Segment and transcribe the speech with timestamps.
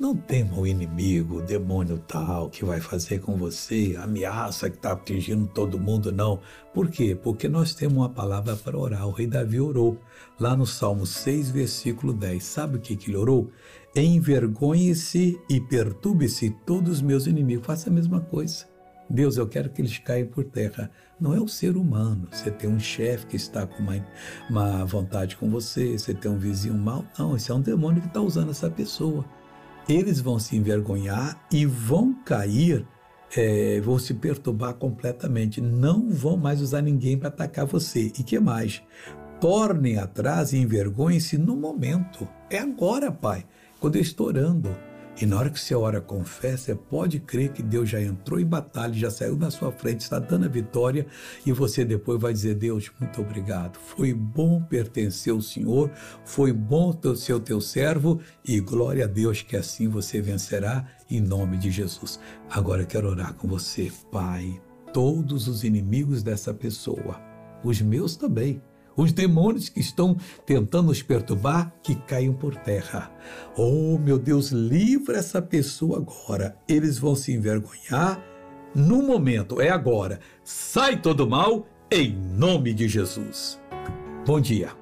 [0.00, 4.76] Não tema o inimigo, o demônio tal que vai fazer com você, a ameaça que
[4.76, 6.40] está atingindo todo mundo, não.
[6.72, 7.14] Por quê?
[7.14, 9.06] Porque nós temos uma palavra para orar.
[9.06, 10.00] O rei Davi orou
[10.38, 12.42] lá no Salmo 6, versículo 10.
[12.42, 13.50] Sabe o que, que ele orou?
[13.94, 17.66] Envergonhe-se e perturbe-se todos os meus inimigos.
[17.66, 18.64] Faça a mesma coisa.
[19.10, 20.90] Deus, eu quero que eles caiam por terra.
[21.20, 22.26] Não é o ser humano.
[22.32, 24.02] Você tem um chefe que está com uma,
[24.48, 27.04] uma vontade com você, você tem um vizinho mau.
[27.18, 29.26] Não, esse é um demônio que está usando essa pessoa
[29.90, 32.86] eles vão se envergonhar e vão cair,
[33.36, 35.60] é, vão se perturbar completamente.
[35.60, 38.06] Não vão mais usar ninguém para atacar você.
[38.06, 38.82] E que mais?
[39.40, 42.28] Tornem atrás e envergonhem-se no momento.
[42.48, 43.44] É agora, Pai,
[43.80, 44.74] quando eu estou orando.
[45.20, 48.40] E na hora que você ora com fé, você pode crer que Deus já entrou
[48.40, 51.06] em batalha, já saiu na sua frente, está dando a vitória,
[51.44, 53.78] e você depois vai dizer: Deus, muito obrigado.
[53.78, 55.90] Foi bom pertencer ao Senhor,
[56.24, 61.20] foi bom ser o teu servo, e glória a Deus que assim você vencerá, em
[61.20, 62.18] nome de Jesus.
[62.48, 64.58] Agora quero orar com você, Pai,
[64.90, 67.20] todos os inimigos dessa pessoa,
[67.62, 68.62] os meus também
[69.00, 73.10] os demônios que estão tentando nos perturbar, que caiam por terra.
[73.56, 76.56] Oh, meu Deus, livra essa pessoa agora.
[76.68, 78.22] Eles vão se envergonhar
[78.74, 80.20] no momento, é agora.
[80.44, 83.58] Sai todo mal em nome de Jesus.
[84.26, 84.79] Bom dia.